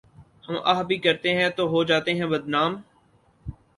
[0.45, 2.71] ہم آہ بھی کرتے ہیں تو ہو جاتے ہیں بدنام